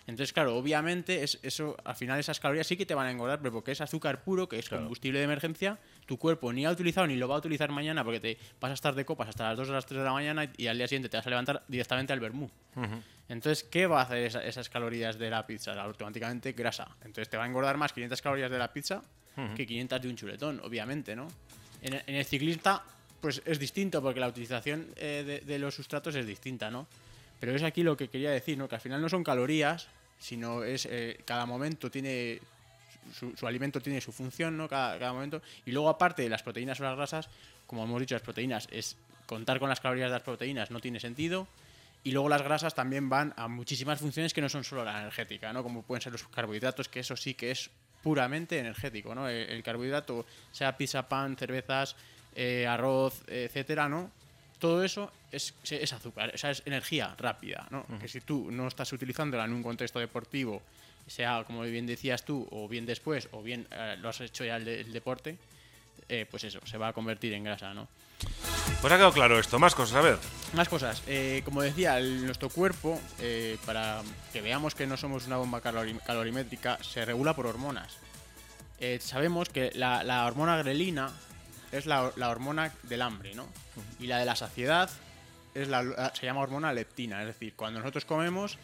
Entonces, 0.06 0.32
claro, 0.34 0.56
obviamente 0.56 1.22
es, 1.22 1.38
eso, 1.42 1.76
al 1.84 1.96
final 1.96 2.20
esas 2.20 2.38
calorías 2.38 2.66
sí 2.66 2.76
que 2.76 2.84
te 2.84 2.94
van 2.94 3.06
a 3.06 3.10
engordar, 3.10 3.38
pero 3.38 3.52
porque 3.52 3.72
es 3.72 3.80
azúcar 3.80 4.22
puro, 4.22 4.48
que 4.48 4.58
es 4.58 4.68
Claro. 4.68 4.82
combustible 4.84 5.18
de 5.18 5.24
emergencia, 5.24 5.78
tu 6.04 6.18
cuerpo 6.18 6.52
ni 6.52 6.66
ha 6.66 6.70
utilizado 6.70 7.06
ni 7.06 7.16
lo 7.16 7.26
va 7.26 7.36
a 7.36 7.38
utilizar 7.38 7.70
mañana 7.72 8.04
porque 8.04 8.20
te 8.20 8.38
vas 8.60 8.70
a 8.70 8.74
estar 8.74 8.94
de 8.94 9.04
copas 9.06 9.30
hasta 9.30 9.44
las 9.48 9.56
2 9.56 9.70
o 9.70 9.72
las 9.72 9.86
3 9.86 9.98
de 10.00 10.04
la 10.04 10.12
mañana 10.12 10.50
y 10.58 10.66
al 10.66 10.76
día 10.76 10.86
siguiente 10.88 11.08
te 11.08 11.16
vas 11.16 11.26
a 11.26 11.30
levantar 11.30 11.62
directamente 11.68 12.12
al 12.12 12.20
vermú. 12.20 12.50
Entonces, 13.28 13.64
¿qué 13.64 13.86
va 13.86 14.00
a 14.00 14.02
hacer 14.04 14.18
esa- 14.18 14.44
esas 14.44 14.68
calorías 14.68 15.18
de 15.18 15.30
la 15.30 15.46
pizza? 15.46 15.72
Automáticamente 15.80 16.52
grasa. 16.52 16.88
Entonces 16.98 17.28
te 17.30 17.36
va 17.38 17.44
a 17.44 17.46
engordar 17.46 17.78
más 17.78 17.92
500 17.94 18.20
calorías 18.20 18.50
de 18.50 18.58
la 18.58 18.72
pizza 18.72 19.02
que 19.56 19.66
500 19.66 20.00
de 20.02 20.08
un 20.08 20.16
chuletón, 20.16 20.60
obviamente, 20.62 21.16
¿no? 21.16 21.26
En, 21.82 21.94
el- 21.94 22.02
en 22.06 22.14
el 22.16 22.24
ciclista, 22.24 22.82
pues 23.20 23.40
es 23.46 23.58
distinto 23.58 24.02
porque 24.02 24.20
la 24.20 24.28
utilización 24.28 24.86
eh, 24.96 25.24
de, 25.26 25.40
de 25.40 25.58
los 25.58 25.74
sustratos 25.74 26.14
es 26.14 26.26
distinta, 26.26 26.70
¿no? 26.70 26.86
Pero 27.40 27.54
es 27.56 27.62
aquí 27.62 27.82
lo 27.82 27.96
que 27.96 28.08
quería 28.08 28.30
decir, 28.30 28.56
¿no? 28.56 28.68
Que 28.68 28.76
al 28.76 28.80
final 28.80 29.00
no 29.02 29.08
son 29.08 29.24
calorías, 29.24 29.88
sino 30.18 30.62
es 30.62 30.86
eh, 30.90 31.20
cada 31.24 31.46
momento 31.46 31.90
tiene 31.90 32.40
su, 33.12 33.36
su 33.36 33.46
alimento 33.46 33.80
tiene 33.80 34.00
su 34.00 34.12
función, 34.12 34.56
¿no? 34.56 34.68
Cada, 34.68 35.12
momento. 35.12 35.42
Y 35.66 35.72
luego, 35.72 35.88
aparte 35.88 36.22
de 36.22 36.28
las 36.28 36.42
proteínas 36.42 36.80
o 36.80 36.84
las 36.84 36.96
grasas, 36.96 37.28
como 37.66 37.84
hemos 37.84 38.00
dicho, 38.00 38.14
las 38.14 38.22
proteínas 38.22 38.68
es 38.70 38.96
contar 39.26 39.58
con 39.58 39.68
las 39.68 39.80
calorías 39.80 40.08
de 40.08 40.14
las 40.14 40.22
proteínas 40.22 40.70
no 40.70 40.80
tiene 40.80 41.00
sentido. 41.00 41.46
Y 42.02 42.12
luego 42.12 42.28
las 42.28 42.42
grasas 42.42 42.74
también 42.74 43.08
van 43.08 43.32
a 43.36 43.48
muchísimas 43.48 43.98
funciones 43.98 44.34
que 44.34 44.42
no 44.42 44.48
son 44.48 44.62
solo 44.62 44.84
la 44.84 45.00
energética, 45.00 45.52
¿no? 45.52 45.62
Como 45.62 45.82
pueden 45.82 46.02
ser 46.02 46.12
los 46.12 46.26
carbohidratos, 46.28 46.88
que 46.88 47.00
eso 47.00 47.16
sí 47.16 47.34
que 47.34 47.50
es 47.50 47.70
puramente 48.02 48.58
energético, 48.58 49.14
¿no? 49.14 49.28
El, 49.28 49.48
el 49.48 49.62
carbohidrato, 49.62 50.26
sea 50.52 50.76
pizza, 50.76 51.08
pan, 51.08 51.36
cervezas, 51.36 51.96
eh, 52.34 52.66
arroz, 52.66 53.22
etcétera, 53.28 53.88
¿no? 53.88 54.10
Todo 54.64 54.82
eso 54.82 55.12
es, 55.30 55.52
es 55.70 55.92
azúcar, 55.92 56.32
o 56.34 56.38
sea, 56.38 56.50
es 56.50 56.62
energía 56.64 57.14
rápida, 57.18 57.66
¿no? 57.70 57.84
Que 58.00 58.08
si 58.08 58.20
tú 58.22 58.48
no 58.50 58.66
estás 58.66 58.90
utilizándola 58.94 59.44
en 59.44 59.52
un 59.52 59.62
contexto 59.62 59.98
deportivo, 59.98 60.62
sea 61.06 61.44
como 61.46 61.60
bien 61.62 61.86
decías 61.86 62.24
tú, 62.24 62.48
o 62.50 62.66
bien 62.66 62.86
después, 62.86 63.28
o 63.32 63.42
bien 63.42 63.66
eh, 63.70 63.96
lo 64.00 64.08
has 64.08 64.22
hecho 64.22 64.42
ya 64.42 64.56
el, 64.56 64.64
de- 64.64 64.80
el 64.80 64.92
deporte, 64.94 65.36
eh, 66.08 66.26
pues 66.30 66.44
eso, 66.44 66.60
se 66.64 66.78
va 66.78 66.88
a 66.88 66.92
convertir 66.94 67.34
en 67.34 67.44
grasa, 67.44 67.74
¿no? 67.74 67.88
Pues 68.80 68.90
ha 68.90 68.96
quedado 68.96 69.12
claro 69.12 69.38
esto. 69.38 69.58
Más 69.58 69.74
cosas, 69.74 69.96
a 69.96 70.00
ver. 70.00 70.18
Más 70.54 70.68
cosas. 70.70 71.02
Eh, 71.06 71.42
como 71.44 71.60
decía, 71.60 71.98
el- 71.98 72.24
nuestro 72.24 72.48
cuerpo, 72.48 72.98
eh, 73.20 73.58
para 73.66 74.00
que 74.32 74.40
veamos 74.40 74.74
que 74.74 74.86
no 74.86 74.96
somos 74.96 75.26
una 75.26 75.36
bomba 75.36 75.62
calori- 75.62 76.00
calorimétrica, 76.06 76.78
se 76.82 77.04
regula 77.04 77.34
por 77.36 77.46
hormonas. 77.46 77.98
Sabemos 79.00 79.48
que 79.48 79.70
la, 79.74 80.02
la 80.04 80.26
hormona 80.26 80.56
grelina 80.58 81.10
es 81.76 81.86
la, 81.86 82.12
la 82.16 82.28
hormona 82.30 82.72
del 82.84 83.02
hambre, 83.02 83.34
¿no? 83.34 83.46
Y 84.00 84.06
la 84.06 84.18
de 84.18 84.24
la 84.24 84.36
saciedad 84.36 84.90
es 85.54 85.68
la, 85.68 86.12
se 86.14 86.26
llama 86.26 86.40
hormona 86.40 86.72
leptina. 86.72 87.20
Es 87.20 87.26
decir, 87.28 87.54
cuando 87.54 87.80
nosotros 87.80 88.04
comemos, 88.04 88.58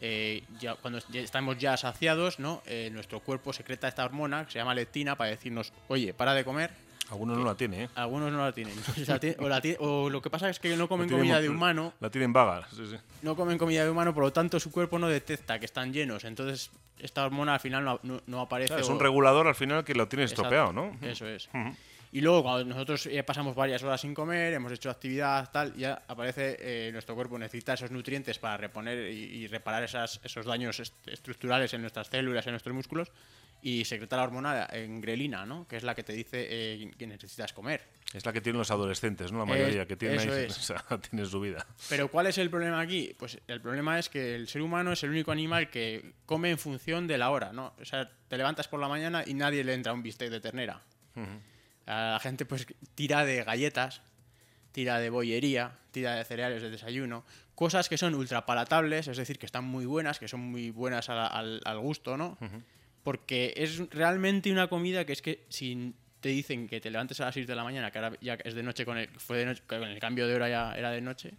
eh, 0.00 0.42
ya, 0.60 0.74
cuando 0.74 0.98
ya 1.10 1.20
estamos 1.20 1.58
ya 1.58 1.76
saciados, 1.76 2.38
¿no? 2.38 2.62
Eh, 2.66 2.90
nuestro 2.92 3.20
cuerpo 3.20 3.52
secreta 3.52 3.88
esta 3.88 4.04
hormona 4.04 4.44
que 4.46 4.52
se 4.52 4.58
llama 4.58 4.74
leptina 4.74 5.16
para 5.16 5.30
decirnos, 5.30 5.72
oye, 5.88 6.12
para 6.14 6.34
de 6.34 6.44
comer. 6.44 6.70
Algunos 7.10 7.36
no 7.36 7.44
la 7.44 7.54
tiene, 7.54 7.84
¿eh? 7.84 7.88
Algunos 7.96 8.32
no 8.32 8.38
la 8.44 8.52
tienen. 8.52 8.74
O, 9.38 9.44
o 9.44 9.48
la 9.48 9.60
ti- 9.60 9.76
o 9.78 10.08
lo 10.08 10.22
que 10.22 10.30
pasa 10.30 10.48
es 10.48 10.58
que 10.58 10.74
no 10.74 10.88
comen 10.88 11.06
tienen 11.06 11.26
comida 11.26 11.40
de 11.40 11.50
humano 11.50 11.92
La 12.00 12.08
tienen 12.10 12.32
vaga. 12.32 12.66
Sí, 12.74 12.86
sí. 12.86 12.96
no 13.20 13.36
comen 13.36 13.58
comida 13.58 13.84
de 13.84 13.90
humano, 13.90 14.14
por 14.14 14.22
lo 14.22 14.32
tanto 14.32 14.58
su 14.58 14.70
cuerpo 14.70 14.98
no 14.98 15.06
detecta 15.08 15.58
que 15.58 15.66
están 15.66 15.92
llenos. 15.92 16.24
Entonces 16.24 16.70
esta 16.98 17.24
hormona 17.26 17.54
al 17.54 17.60
final 17.60 17.84
no, 17.84 18.00
no- 18.04 18.22
no 18.26 18.40
aparece. 18.40 18.68
Claro, 18.68 18.82
es 18.82 18.88
o- 18.88 18.92
un 18.94 19.00
regulador 19.00 19.46
al 19.46 19.54
final 19.54 19.84
que 19.84 19.94
lo 19.94 20.08
tienes 20.08 20.30
Exacto, 20.32 20.48
estropeado, 20.54 20.72
¿no? 20.72 20.96
Eso 21.06 21.26
es. 21.28 21.50
Y 22.14 22.20
luego 22.20 22.44
cuando 22.44 22.64
nosotros 22.64 23.06
eh, 23.06 23.24
pasamos 23.24 23.56
varias 23.56 23.82
horas 23.82 24.00
sin 24.00 24.14
comer, 24.14 24.54
hemos 24.54 24.70
hecho 24.70 24.88
actividad, 24.88 25.50
tal, 25.50 25.74
ya 25.74 26.00
aparece 26.06 26.56
eh, 26.60 26.92
nuestro 26.92 27.16
cuerpo 27.16 27.36
necesita 27.38 27.74
esos 27.74 27.90
nutrientes 27.90 28.38
para 28.38 28.56
reponer 28.56 29.10
y, 29.10 29.24
y 29.24 29.46
reparar 29.48 29.82
esas, 29.82 30.20
esos 30.22 30.46
daños 30.46 30.78
est- 30.78 30.94
estructurales 31.08 31.74
en 31.74 31.80
nuestras 31.80 32.06
células, 32.06 32.46
en 32.46 32.52
nuestros 32.52 32.72
músculos, 32.72 33.10
y 33.62 33.84
secreta 33.84 34.16
la 34.16 34.22
hormona 34.22 34.68
en 34.70 35.00
grelina, 35.00 35.44
¿no? 35.44 35.66
Que 35.66 35.76
es 35.76 35.82
la 35.82 35.96
que 35.96 36.04
te 36.04 36.12
dice 36.12 36.46
eh, 36.48 36.90
que 36.96 37.06
necesitas 37.08 37.52
comer. 37.52 37.82
Es 38.12 38.24
la 38.24 38.32
que 38.32 38.40
tienen 38.40 38.58
los 38.58 38.70
adolescentes, 38.70 39.32
¿no? 39.32 39.40
La 39.40 39.44
mayoría 39.46 39.82
Es- 39.82 39.88
que 39.88 39.96
tienen 39.96 40.20
ahí, 40.20 40.28
es. 40.44 40.58
o 40.58 40.62
sea, 40.62 40.84
su 41.26 41.40
vida. 41.40 41.66
Pero 41.88 42.08
¿cuál 42.08 42.28
es 42.28 42.38
el 42.38 42.48
problema 42.48 42.78
aquí? 42.78 43.12
Pues 43.18 43.38
el 43.48 43.60
problema 43.60 43.98
es 43.98 44.08
que 44.08 44.36
el 44.36 44.46
ser 44.46 44.62
humano 44.62 44.92
es 44.92 45.02
el 45.02 45.10
único 45.10 45.32
animal 45.32 45.68
que 45.68 46.12
come 46.26 46.50
en 46.52 46.58
función 46.58 47.08
de 47.08 47.18
la 47.18 47.30
hora, 47.30 47.52
¿no? 47.52 47.74
O 47.80 47.84
sea, 47.84 48.08
te 48.28 48.36
levantas 48.36 48.68
por 48.68 48.78
la 48.78 48.86
mañana 48.86 49.24
y 49.26 49.34
nadie 49.34 49.64
le 49.64 49.74
entra 49.74 49.92
un 49.92 50.02
bistec 50.04 50.30
de 50.30 50.40
ternera. 50.40 50.80
A 51.16 51.20
la 51.86 52.18
gente 52.20 52.44
pues 52.46 52.66
tira 52.94 53.24
de 53.24 53.44
galletas, 53.44 54.00
tira 54.72 54.98
de 54.98 55.10
bollería, 55.10 55.72
tira 55.92 56.16
de 56.16 56.24
cereales 56.24 56.62
de 56.62 56.70
desayuno, 56.70 57.24
cosas 57.54 57.88
que 57.88 57.98
son 57.98 58.14
ultra 58.14 58.46
palatables, 58.46 59.06
es 59.08 59.16
decir, 59.16 59.38
que 59.38 59.46
están 59.46 59.64
muy 59.64 59.86
buenas, 59.86 60.18
que 60.18 60.28
son 60.28 60.40
muy 60.40 60.70
buenas 60.70 61.08
al, 61.08 61.18
al- 61.30 61.60
al 61.64 61.78
gusto, 61.78 62.16
¿no? 62.16 62.36
Porque 63.04 63.52
es 63.56 63.78
realmente 63.90 64.50
una 64.50 64.68
comida 64.68 65.04
que 65.04 65.12
es 65.12 65.22
que 65.22 65.44
si 65.50 65.94
te 66.20 66.30
dicen 66.30 66.66
que 66.68 66.80
te 66.80 66.90
levantes 66.90 67.20
a 67.20 67.26
las 67.26 67.34
6 67.34 67.46
de 67.46 67.54
la 67.54 67.62
mañana, 67.62 67.90
que 67.90 67.98
ahora 67.98 68.16
ya 68.22 68.34
es 68.42 68.54
de 68.54 68.62
noche 68.62 68.84
con 68.86 68.96
el, 68.98 69.08
fue 69.08 69.36
de 69.38 69.46
noche, 69.46 69.62
con 69.66 69.82
el 69.84 69.98
cambio 70.00 70.26
de 70.26 70.34
hora 70.34 70.48
ya 70.48 70.72
era 70.74 70.90
de 70.90 71.02
noche, 71.02 71.34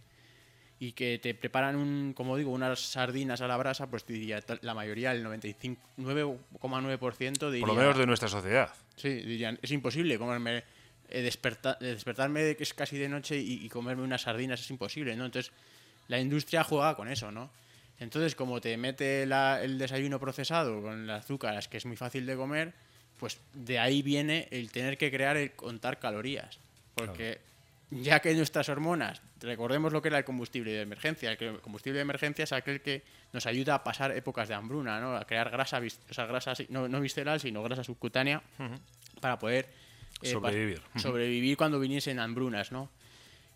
y 0.78 0.92
que 0.92 1.18
te 1.18 1.34
preparan 1.34 1.74
un, 1.74 2.12
como 2.14 2.36
digo, 2.36 2.52
unas 2.52 2.78
sardinas 2.80 3.40
a 3.40 3.48
la 3.48 3.56
brasa, 3.56 3.90
pues 3.90 4.04
te 4.04 4.12
diría 4.12 4.40
la 4.60 4.74
mayoría, 4.74 5.10
el 5.12 5.24
95,9% 5.24 7.50
diría... 7.50 7.60
Por 7.60 7.68
lo 7.68 7.74
menos 7.74 7.98
de 7.98 8.06
nuestra 8.06 8.28
sociedad. 8.28 8.70
Sí, 8.96 9.08
dirían, 9.10 9.58
es 9.62 9.70
imposible 9.70 10.18
comerme, 10.18 10.64
eh, 11.08 11.22
desperta- 11.22 11.78
eh, 11.80 11.86
despertarme 11.86 12.42
de 12.42 12.56
que 12.56 12.62
es 12.64 12.74
casi 12.74 12.96
de 12.98 13.08
noche 13.08 13.36
y, 13.38 13.64
y 13.64 13.68
comerme 13.68 14.02
unas 14.02 14.22
sardinas, 14.22 14.60
es 14.60 14.70
imposible, 14.70 15.14
¿no? 15.16 15.26
Entonces, 15.26 15.52
la 16.08 16.18
industria 16.18 16.64
juega 16.64 16.94
con 16.96 17.08
eso, 17.08 17.30
¿no? 17.30 17.50
Entonces, 17.98 18.34
como 18.34 18.60
te 18.60 18.76
mete 18.76 19.24
la- 19.26 19.62
el 19.62 19.78
desayuno 19.78 20.18
procesado 20.20 20.82
con 20.82 21.04
el 21.04 21.10
azúcar, 21.10 21.66
que 21.68 21.76
es 21.76 21.86
muy 21.86 21.96
fácil 21.96 22.26
de 22.26 22.36
comer, 22.36 22.72
pues 23.18 23.38
de 23.54 23.78
ahí 23.78 24.02
viene 24.02 24.48
el 24.50 24.70
tener 24.70 24.98
que 24.98 25.10
crear 25.10 25.36
el 25.36 25.52
contar 25.52 25.98
calorías. 25.98 26.58
Porque 26.94 27.38
ya 27.90 28.20
que 28.20 28.34
nuestras 28.34 28.68
hormonas, 28.68 29.22
recordemos 29.40 29.92
lo 29.92 30.02
que 30.02 30.08
era 30.08 30.18
el 30.18 30.24
combustible 30.24 30.72
de 30.72 30.80
emergencia, 30.82 31.30
el 31.30 31.60
combustible 31.60 31.98
de 31.98 32.02
emergencia 32.02 32.42
es 32.44 32.52
aquel 32.52 32.80
que 32.80 33.02
nos 33.32 33.46
ayuda 33.46 33.74
a 33.76 33.84
pasar 33.84 34.10
épocas 34.16 34.48
de 34.48 34.54
hambruna, 34.54 35.00
¿no? 35.00 35.16
A 35.16 35.24
crear 35.26 35.50
grasa, 35.50 35.80
o 36.10 36.14
sea, 36.14 36.26
grasa 36.26 36.54
no, 36.68 36.88
no 36.88 37.00
visceral, 37.00 37.38
sino 37.40 37.62
grasa 37.62 37.84
subcutánea 37.84 38.42
para 39.20 39.38
poder 39.38 39.68
eh, 40.22 40.30
Sobrevivir. 40.32 40.82
sobrevivir 40.96 41.56
cuando 41.56 41.78
viniesen 41.78 42.18
hambrunas, 42.18 42.72
¿no? 42.72 42.90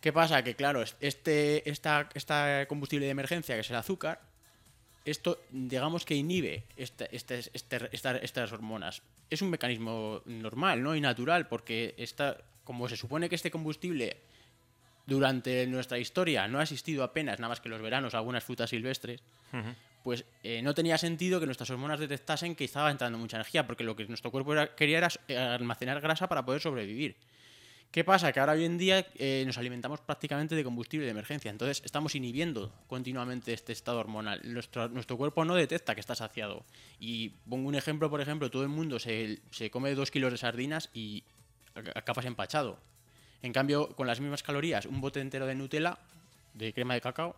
¿Qué 0.00 0.12
pasa? 0.12 0.42
Que 0.44 0.54
claro, 0.54 0.82
este, 1.00 1.68
esta, 1.68 2.08
esta 2.14 2.66
combustible 2.68 3.06
de 3.06 3.12
emergencia, 3.12 3.54
que 3.54 3.60
es 3.62 3.70
el 3.70 3.76
azúcar, 3.76 4.20
esto 5.04 5.38
digamos 5.50 6.04
que 6.04 6.14
inhibe 6.14 6.64
esta- 6.76 7.06
este- 7.06 7.40
este- 7.52 7.88
esta- 7.92 8.16
estas 8.18 8.52
hormonas. 8.52 9.02
Es 9.30 9.42
un 9.42 9.50
mecanismo 9.50 10.22
normal, 10.26 10.82
¿no? 10.82 10.94
Y 10.94 11.00
natural, 11.00 11.48
porque 11.48 11.94
está, 11.98 12.36
como 12.70 12.88
se 12.88 12.96
supone 12.96 13.28
que 13.28 13.34
este 13.34 13.50
combustible 13.50 14.16
durante 15.04 15.66
nuestra 15.66 15.98
historia 15.98 16.46
no 16.46 16.60
ha 16.60 16.62
existido 16.62 17.02
apenas, 17.02 17.40
nada 17.40 17.48
más 17.48 17.60
que 17.60 17.68
los 17.68 17.82
veranos, 17.82 18.14
algunas 18.14 18.44
frutas 18.44 18.70
silvestres, 18.70 19.20
pues 20.04 20.24
eh, 20.44 20.62
no 20.62 20.72
tenía 20.72 20.96
sentido 20.96 21.40
que 21.40 21.46
nuestras 21.46 21.68
hormonas 21.70 21.98
detectasen 21.98 22.54
que 22.54 22.62
estaba 22.62 22.92
entrando 22.92 23.18
mucha 23.18 23.38
energía, 23.38 23.66
porque 23.66 23.82
lo 23.82 23.96
que 23.96 24.04
nuestro 24.06 24.30
cuerpo 24.30 24.52
era- 24.52 24.72
quería 24.76 24.98
era 24.98 25.54
almacenar 25.56 26.00
grasa 26.00 26.28
para 26.28 26.44
poder 26.44 26.60
sobrevivir. 26.60 27.16
¿Qué 27.90 28.04
pasa? 28.04 28.30
Que 28.32 28.38
ahora 28.38 28.52
hoy 28.52 28.64
en 28.64 28.78
día 28.78 29.04
eh, 29.16 29.42
nos 29.44 29.58
alimentamos 29.58 30.00
prácticamente 30.00 30.54
de 30.54 30.62
combustible 30.62 31.06
de 31.06 31.10
emergencia, 31.10 31.50
entonces 31.50 31.82
estamos 31.84 32.14
inhibiendo 32.14 32.72
continuamente 32.86 33.52
este 33.52 33.72
estado 33.72 33.98
hormonal. 33.98 34.40
Nuestro, 34.44 34.88
nuestro 34.90 35.16
cuerpo 35.16 35.44
no 35.44 35.56
detecta 35.56 35.96
que 35.96 36.00
está 36.00 36.14
saciado. 36.14 36.64
Y 37.00 37.30
pongo 37.48 37.66
un 37.68 37.74
ejemplo, 37.74 38.08
por 38.08 38.20
ejemplo, 38.20 38.48
todo 38.48 38.62
el 38.62 38.68
mundo 38.68 39.00
se, 39.00 39.40
se 39.50 39.72
come 39.72 39.92
dos 39.96 40.12
kilos 40.12 40.30
de 40.30 40.38
sardinas 40.38 40.88
y 40.94 41.24
acabas 41.94 42.24
empachado. 42.26 42.78
En 43.42 43.52
cambio, 43.52 43.88
con 43.96 44.06
las 44.06 44.20
mismas 44.20 44.42
calorías, 44.42 44.86
un 44.86 45.00
bote 45.00 45.20
entero 45.20 45.46
de 45.46 45.54
Nutella, 45.54 45.98
de 46.54 46.72
crema 46.72 46.94
de 46.94 47.00
cacao, 47.00 47.34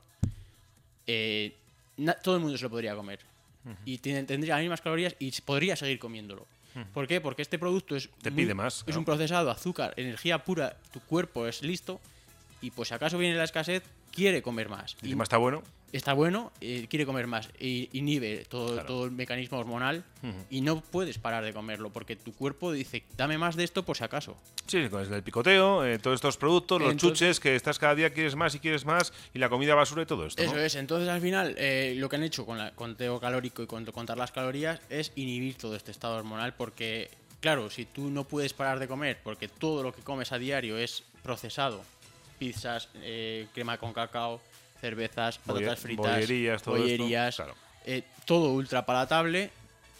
eh, 1.07 1.55
todo 2.23 2.37
el 2.37 2.41
mundo 2.43 2.57
se 2.57 2.65
lo 2.65 2.71
podría 2.71 2.95
comer. 2.95 3.21
Y 3.85 3.99
tendría 3.99 4.55
las 4.55 4.61
mismas 4.63 4.81
calorías 4.81 5.15
y 5.21 5.31
podría 5.43 5.77
seguir 5.77 5.99
comiéndolo. 6.01 6.47
¿Por 6.93 7.07
qué? 7.07 7.21
Porque 7.21 7.43
este 7.43 7.59
producto 7.59 7.95
es, 7.95 8.09
Te 8.23 8.31
muy- 8.31 8.43
pide 8.45 8.55
más, 8.55 8.79
es 8.79 8.85
claro. 8.85 8.99
un 9.01 9.05
procesado, 9.05 9.51
azúcar, 9.51 9.93
energía 9.97 10.43
pura, 10.43 10.77
tu 10.93 11.01
cuerpo 11.01 11.47
es 11.47 11.63
listo 11.63 12.01
y 12.63 12.71
pues 12.71 12.89
si 12.89 12.95
acaso 12.95 13.19
viene 13.19 13.37
la 13.37 13.45
escasez, 13.45 13.83
quiere 14.11 14.41
comer 14.43 14.69
más. 14.71 14.97
Y 15.03 15.07
encima 15.07 15.23
está 15.25 15.37
bueno. 15.37 15.63
Está 15.93 16.15
bueno, 16.15 16.53
eh, 16.61 16.87
quiere 16.89 17.05
comer 17.05 17.27
más, 17.27 17.51
y 17.61 17.89
inhibe 17.93 18.45
todo, 18.49 18.73
Claro. 18.75 18.87
todo 18.87 19.05
el 19.05 19.11
mecanismo 19.11 19.59
hormonal 19.59 20.05
y 20.51 20.61
no 20.63 20.81
puedes 20.81 21.19
parar 21.19 21.45
de 21.45 21.53
comerlo 21.53 21.91
porque 21.91 22.17
tu 22.17 22.33
cuerpo 22.33 22.73
dice, 22.73 23.03
dame 23.17 23.37
más 23.39 23.57
de 23.57 23.65
esto 23.65 23.83
por 23.85 23.97
si 23.97 24.05
acaso. 24.05 24.37
Sí, 24.67 24.89
con 24.89 25.13
el 25.13 25.23
picoteo, 25.23 25.85
eh, 25.85 25.99
todos 25.99 26.15
estos 26.15 26.37
productos, 26.39 26.81
los 26.81 26.93
Entonces- 26.93 27.19
chuches, 27.19 27.41
que 27.41 27.55
estás 27.57 27.79
cada 27.79 27.95
día 27.95 28.11
quieres 28.11 28.35
más 28.37 28.55
y 28.55 28.59
quieres 28.61 28.85
más, 28.87 29.13
y 29.35 29.39
la 29.39 29.49
comida 29.51 29.75
basura 29.75 30.03
y 30.03 30.07
todo 30.07 30.25
esto. 30.27 30.43
Eso 30.43 30.55
¿no? 30.55 30.61
es, 30.61 30.75
entonces 30.77 31.09
al 31.09 31.21
final 31.21 31.55
eh, 31.59 31.95
lo 31.99 32.09
que 32.09 32.17
han 32.17 32.23
hecho 32.23 32.47
con 32.47 32.59
el 32.59 32.73
conteo 32.73 33.21
calórico 33.21 33.63
y 33.63 33.67
con 33.67 33.85
contar 33.87 34.17
las 34.17 34.33
calorías 34.33 34.81
es 34.89 35.13
inhibir 35.17 35.57
todo 35.57 35.77
este 35.77 35.91
estado 35.91 36.17
hormonal 36.17 36.55
porque, 36.55 37.11
claro, 37.41 37.69
si 37.69 37.85
tú 37.85 38.09
no 38.09 38.25
puedes 38.25 38.55
parar 38.55 38.79
de 38.79 38.89
comer 38.89 39.19
porque 39.23 39.49
todo 39.49 39.83
lo 39.83 39.93
que 39.93 40.01
comes 40.03 40.33
a 40.33 40.39
diario 40.39 40.79
es 40.79 41.03
procesado, 41.23 41.83
pizzas, 42.39 42.89
crema 43.53 43.77
con 43.79 43.93
cacao, 43.93 44.41
cervezas, 44.83 45.39
patatas 45.39 45.79
fritas, 45.79 46.13
bollerías, 46.13 46.61
todo 46.61 46.75
esto, 46.75 46.83
bollerías, 46.83 47.37
claro. 47.37 47.55
eh, 47.87 48.03
todo 48.25 48.53
ultra 48.53 48.85
palatable, 48.85 49.53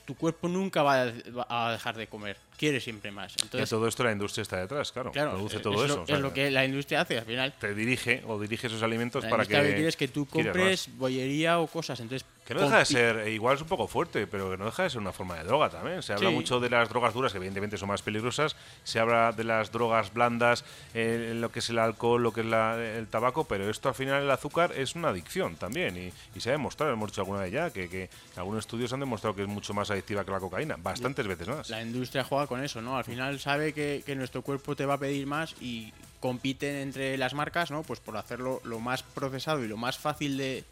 tu 0.05 0.17
cuerpo 0.17 0.49
nunca 0.49 0.83
va 0.83 1.05
a 1.49 1.71
dejar 1.71 1.97
de 1.97 2.09
comer, 2.09 2.37
quiere 2.63 2.81
siempre 2.81 3.11
más. 3.11 3.33
Y 3.41 3.43
Entonces, 3.43 3.69
todo 3.71 3.89
esto 3.89 4.05
la 4.05 4.13
industria 4.13 4.43
está 4.43 4.59
detrás, 4.61 4.93
claro. 4.93 5.11
claro, 5.11 5.33
produce 5.33 5.59
todo 5.59 5.85
es 5.85 5.91
eso. 5.91 5.97
Lo, 5.97 6.03
o 6.05 6.07
sea, 6.07 6.15
es 6.15 6.23
lo 6.23 6.33
que 6.33 6.49
la 6.49 6.65
industria 6.65 7.01
hace 7.01 7.19
al 7.19 7.25
final. 7.25 7.53
Te 7.59 7.75
dirige 7.75 8.23
o 8.29 8.39
dirige 8.39 8.69
esos 8.69 8.85
alimentos 8.85 9.25
La 9.25 9.31
para 9.31 9.45
que. 9.45 9.57
lo 9.57 9.63
que 9.65 9.75
quiere 9.75 9.89
es 9.89 9.97
que 9.97 10.07
tú 10.07 10.27
compres 10.27 10.89
bollería 10.97 11.59
o 11.59 11.67
cosas. 11.67 11.99
Entonces, 11.99 12.25
Que 12.47 12.55
no 12.55 12.61
deja 12.63 12.79
de 12.79 12.85
ser, 12.85 13.17
eh, 13.19 13.33
igual 13.33 13.55
es 13.57 13.63
un 13.63 13.69
poco 13.69 13.87
fuerte, 13.89 14.27
pero 14.27 14.51
que 14.51 14.57
no 14.57 14.65
deja 14.67 14.83
de 14.85 14.91
ser 14.91 15.01
una 15.01 15.13
forma 15.13 15.37
de 15.39 15.45
droga 15.45 15.71
también. 15.71 16.03
Se 16.03 16.13
habla 16.13 16.29
Sí. 16.31 16.35
mucho 16.35 16.61
de 16.61 16.71
las 16.71 16.89
drogas 16.89 17.15
duras, 17.15 17.33
que 17.33 17.39
evidentemente 17.39 17.77
son 17.79 17.89
más 17.89 18.03
peligrosas. 18.03 18.55
Se 18.85 18.99
habla 19.01 19.33
de 19.33 19.43
las 19.45 19.71
drogas 19.73 20.13
blandas, 20.13 20.65
eh, 20.95 21.33
lo 21.37 21.51
que 21.51 21.59
es 21.61 21.71
el 21.71 21.79
alcohol, 21.79 22.23
lo 22.23 22.33
que 22.33 22.41
es 22.43 22.47
la- 22.47 22.77
el 22.81 23.07
tabaco, 23.09 23.45
pero 23.45 23.69
esto 23.71 23.89
al 23.89 23.95
final 23.97 24.23
el 24.23 24.31
azúcar 24.31 24.73
es 24.77 24.95
una 24.95 25.09
adicción 25.09 25.57
también. 25.57 25.97
Y, 25.97 26.13
y 26.37 26.41
se 26.41 26.51
ha 26.51 26.53
demostrado, 26.53 26.93
hemos 26.93 27.11
dicho 27.11 27.21
alguna 27.23 27.41
vez 27.41 27.53
ya, 27.53 27.71
que, 27.71 27.89
que 27.89 28.11
algunos 28.37 28.61
estudios 28.61 28.93
han 28.93 29.01
demostrado 29.01 29.35
que 29.35 29.43
es 29.43 29.49
mucho 29.49 29.73
más 29.75 29.91
adictiva 29.91 30.25
que 30.25 30.31
la 30.31 30.41
cocaína. 30.41 30.77
Bastantes 30.79 31.27
veces 31.27 31.49
más. 31.49 31.71
La 31.71 31.81
industria 31.83 32.23
juega 32.25 32.47
con 32.53 32.63
eso, 32.63 32.83
¿no? 32.83 32.99
Al 32.99 33.05
final 33.05 33.41
sabe 33.41 33.73
que, 33.73 34.03
que 34.05 34.15
nuestro 34.15 34.43
cuerpo 34.43 34.77
te 34.77 34.85
va 34.85 34.95
a 34.95 34.99
pedir 34.99 35.27
más 35.27 35.55
y 35.61 35.91
compiten 36.21 36.77
entre 36.77 37.17
las 37.17 37.33
marcas, 37.33 37.71
¿no? 37.71 37.83
Pues 37.83 37.99
por 37.99 38.15
hacerlo 38.19 38.61
lo 38.65 38.79
más 38.79 39.03
procesado 39.03 39.65
y 39.65 39.69
lo 39.69 39.79
más 39.79 39.97
fácil 39.99 40.37
de... 40.37 40.63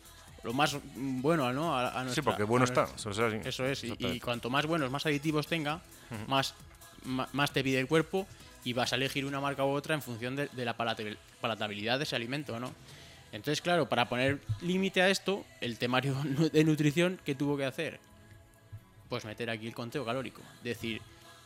Lo 0.43 0.53
más 0.53 0.77
bueno, 0.95 1.53
¿no? 1.55 1.75
A, 1.75 1.89
a 1.89 1.99
sí, 2.01 2.05
nuestra- 2.05 2.23
porque 2.25 2.45
bueno 2.45 2.65
está. 2.67 2.87
Eso 2.97 3.11
es, 3.11 3.19
así. 3.19 3.37
Eso 3.49 3.65
es, 3.67 3.85
y- 3.85 3.97
y, 3.99 4.21
cuanto 4.21 4.51
más 4.51 4.67
buenos, 4.67 4.91
más 4.91 5.07
aditivos 5.07 5.47
tenga, 5.47 5.81
más, 6.29 6.55
ma- 7.05 7.29
más 7.33 7.51
te 7.53 7.63
pide 7.65 7.81
el 7.81 7.87
cuerpo 7.89 8.27
y 8.63 8.75
vas 8.75 8.93
a 8.93 8.97
elegir 8.97 9.25
una 9.25 9.41
marca 9.41 9.65
u 9.65 9.71
otra 9.71 9.95
en 9.95 10.03
función 10.03 10.37
de, 10.37 10.49
de 10.53 10.65
la 10.67 10.77
palatabil- 10.77 11.17
palatabilidad 11.41 11.97
de 11.99 12.05
ese 12.05 12.15
alimento, 12.17 12.61
¿no? 12.61 12.73
Entonces, 13.33 13.63
claro, 13.63 13.89
para 13.89 14.07
poner 14.09 14.41
límite 14.61 15.01
a 15.03 15.09
esto, 15.09 15.47
el 15.63 15.79
temario 15.79 16.15
de 16.53 16.65
nutrición, 16.65 17.19
¿qué 17.25 17.35
tuvo 17.35 17.57
que 17.57 17.65
hacer? 17.65 18.01
Pues 19.09 19.25
meter 19.25 19.49
aquí 19.51 19.67
el 19.67 19.75
conteo 19.75 20.05
calórico. 20.05 20.43
Decir, 20.63 21.01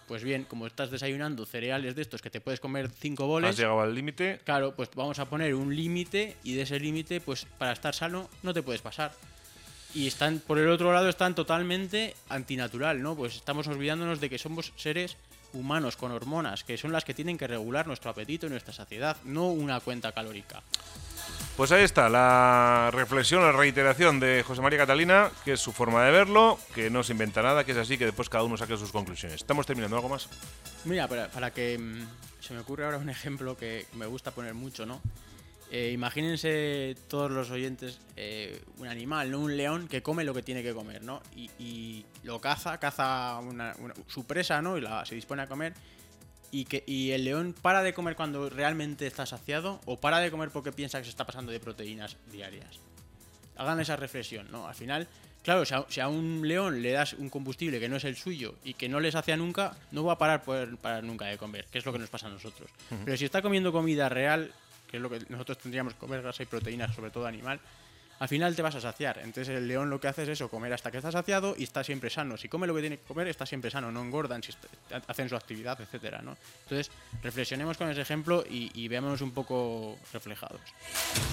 pues 0.06 0.22
bien, 0.22 0.44
como 0.44 0.66
estás 0.66 0.90
desayunando 0.90 1.46
cereales 1.46 1.94
de 1.94 2.02
estos 2.02 2.22
que 2.22 2.30
te 2.30 2.40
puedes 2.40 2.60
comer 2.60 2.90
cinco 2.90 3.24
Has 3.24 3.28
boles, 3.28 3.56
llegado 3.56 3.80
al 3.80 3.94
límite. 3.94 4.40
Claro, 4.44 4.74
pues 4.74 4.90
vamos 4.94 5.18
a 5.18 5.26
poner 5.26 5.54
un 5.54 5.74
límite 5.74 6.36
y 6.44 6.54
de 6.54 6.62
ese 6.62 6.78
límite, 6.78 7.20
pues 7.20 7.46
para 7.58 7.72
estar 7.72 7.94
sano 7.94 8.28
no 8.42 8.52
te 8.52 8.62
puedes 8.62 8.82
pasar. 8.82 9.12
Y 9.94 10.08
están, 10.08 10.40
por 10.40 10.58
el 10.58 10.68
otro 10.68 10.92
lado, 10.92 11.08
están 11.08 11.34
totalmente 11.34 12.14
antinatural, 12.28 13.00
¿no? 13.00 13.14
Pues 13.14 13.36
estamos 13.36 13.68
olvidándonos 13.68 14.20
de 14.20 14.28
que 14.28 14.38
somos 14.38 14.72
seres 14.76 15.16
humanos 15.52 15.96
con 15.96 16.10
hormonas, 16.10 16.64
que 16.64 16.76
son 16.76 16.92
las 16.92 17.04
que 17.04 17.14
tienen 17.14 17.38
que 17.38 17.46
regular 17.46 17.86
nuestro 17.86 18.10
apetito 18.10 18.46
y 18.46 18.50
nuestra 18.50 18.74
saciedad, 18.74 19.16
no 19.24 19.48
una 19.48 19.80
cuenta 19.80 20.12
calórica. 20.12 20.62
Pues 21.56 21.70
ahí 21.70 21.84
está, 21.84 22.08
la 22.08 22.90
reflexión, 22.92 23.40
la 23.42 23.52
reiteración 23.52 24.18
de 24.18 24.42
José 24.42 24.60
María 24.60 24.80
Catalina, 24.80 25.30
que 25.44 25.52
es 25.52 25.60
su 25.60 25.72
forma 25.72 26.04
de 26.04 26.10
verlo, 26.10 26.58
que 26.74 26.90
no 26.90 27.04
se 27.04 27.12
inventa 27.12 27.42
nada, 27.42 27.62
que 27.64 27.70
es 27.72 27.78
así, 27.78 27.96
que 27.96 28.06
después 28.06 28.28
cada 28.28 28.42
uno 28.42 28.56
saque 28.56 28.76
sus 28.76 28.90
conclusiones. 28.90 29.36
Estamos 29.36 29.64
terminando 29.64 29.94
algo 29.94 30.08
más. 30.08 30.28
Mira, 30.84 31.06
para, 31.06 31.52
que 31.52 31.78
mm, 31.78 32.06
se 32.40 32.54
me 32.54 32.60
ocurre 32.60 32.84
ahora 32.84 32.98
un 32.98 33.08
ejemplo 33.08 33.56
que 33.56 33.86
me 33.92 34.06
gusta 34.06 34.32
poner 34.32 34.52
mucho, 34.54 34.84
¿no? 34.84 35.00
Eh, 35.70 35.92
imagínense 35.92 36.96
todos 37.08 37.30
los 37.30 37.50
oyentes 37.50 38.00
eh, 38.16 38.60
un 38.78 38.88
animal, 38.88 39.30
¿no? 39.30 39.38
Un 39.38 39.56
león 39.56 39.86
que 39.86 40.02
come 40.02 40.24
lo 40.24 40.34
que 40.34 40.42
tiene 40.42 40.62
que 40.64 40.74
comer, 40.74 41.02
¿no? 41.04 41.22
Y, 41.36 42.04
lo 42.24 42.40
caza, 42.40 42.78
caza 42.78 43.38
una- 43.38 43.74
su 44.08 44.24
presa, 44.26 44.60
¿no? 44.60 44.76
Y 44.76 44.80
la, 44.80 45.06
se 45.06 45.14
dispone 45.14 45.42
a 45.42 45.46
comer. 45.46 45.72
Y, 46.54 46.66
que, 46.66 46.84
y 46.86 47.10
el 47.10 47.24
león 47.24 47.52
para 47.60 47.82
de 47.82 47.94
comer 47.94 48.14
cuando 48.14 48.48
realmente 48.48 49.08
está 49.08 49.26
saciado 49.26 49.80
o 49.86 49.98
para 49.98 50.20
de 50.20 50.30
comer 50.30 50.50
porque 50.50 50.70
piensa 50.70 50.98
que 50.98 51.04
se 51.04 51.10
está 51.10 51.26
pasando 51.26 51.50
de 51.50 51.58
proteínas 51.58 52.16
diarias. 52.30 52.78
Hagan 53.56 53.80
esa 53.80 53.96
reflexión, 53.96 54.46
¿no? 54.52 54.68
Al 54.68 54.74
final, 54.76 55.08
claro, 55.42 55.64
si 55.64 55.74
a, 55.74 55.84
si 55.88 56.00
a 56.00 56.06
un 56.06 56.46
león 56.46 56.80
le 56.80 56.92
das 56.92 57.14
un 57.14 57.28
combustible 57.28 57.80
que 57.80 57.88
no 57.88 57.96
es 57.96 58.04
el 58.04 58.14
suyo 58.14 58.54
y 58.62 58.74
que 58.74 58.88
no 58.88 59.00
le 59.00 59.10
sacia 59.10 59.36
nunca, 59.36 59.76
no 59.90 60.04
va 60.04 60.12
a 60.12 60.18
parar 60.18 60.44
parar 60.44 61.02
nunca 61.02 61.24
de 61.26 61.38
comer, 61.38 61.64
que 61.72 61.78
es 61.78 61.86
lo 61.86 61.92
que 61.92 61.98
nos 61.98 62.08
pasa 62.08 62.28
a 62.28 62.30
nosotros. 62.30 62.70
Pero 63.04 63.16
si 63.16 63.24
está 63.24 63.42
comiendo 63.42 63.72
comida 63.72 64.08
real, 64.08 64.52
que 64.88 64.98
es 64.98 65.02
lo 65.02 65.10
que 65.10 65.18
nosotros 65.28 65.58
tendríamos 65.58 65.94
que 65.94 65.98
comer 65.98 66.22
grasa 66.22 66.44
y 66.44 66.46
proteínas, 66.46 66.94
sobre 66.94 67.10
todo 67.10 67.26
animal, 67.26 67.58
al 68.18 68.28
final 68.28 68.54
te 68.54 68.62
vas 68.62 68.74
a 68.74 68.80
saciar. 68.80 69.18
Entonces 69.18 69.48
el 69.48 69.66
león 69.66 69.90
lo 69.90 70.00
que 70.00 70.08
hace 70.08 70.22
es 70.22 70.28
eso, 70.30 70.48
comer 70.48 70.72
hasta 70.72 70.90
que 70.90 70.98
está 70.98 71.10
saciado 71.10 71.54
y 71.56 71.64
está 71.64 71.84
siempre 71.84 72.10
sano. 72.10 72.36
Si 72.36 72.48
come 72.48 72.66
lo 72.66 72.74
que 72.74 72.80
tiene 72.80 72.98
que 72.98 73.04
comer, 73.04 73.28
está 73.28 73.46
siempre 73.46 73.70
sano, 73.70 73.90
no 73.90 74.02
engordan, 74.02 74.42
si 74.42 74.52
hacen 75.06 75.28
su 75.28 75.36
actividad, 75.36 75.80
etcétera, 75.80 76.22
¿no? 76.22 76.36
Entonces, 76.64 76.90
reflexionemos 77.22 77.76
con 77.76 77.90
ese 77.90 78.00
ejemplo 78.00 78.44
y, 78.48 78.70
y 78.74 78.88
veámonos 78.88 79.20
un 79.20 79.32
poco 79.32 79.98
reflejados. 80.12 80.60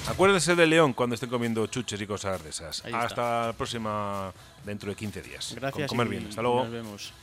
Acuérdense 0.08 0.56
del 0.56 0.70
león 0.70 0.94
cuando 0.94 1.16
estén 1.16 1.30
comiendo 1.30 1.68
chuches 1.68 2.02
y 2.02 2.08
cosas 2.08 2.44
de 2.44 2.50
esas. 2.50 2.84
Hasta 2.86 3.48
la 3.48 3.54
próxima, 3.54 4.34
dentro 4.66 4.90
de 4.90 4.96
15 4.96 5.22
días. 5.22 5.54
Gracias. 5.56 5.88
Con 5.90 5.98
comer 5.98 6.08
y 6.08 6.18
bien. 6.18 6.30
Hasta 6.30 6.42
luego. 6.42 6.64
Nos 6.64 6.72
vemos. 6.72 7.14